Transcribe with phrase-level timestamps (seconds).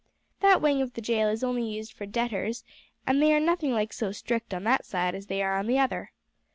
[0.39, 2.63] That wing of the jail is only used for debtors,
[3.05, 5.77] and they are nothing like so strict on that side as they are on the
[5.77, 6.11] other.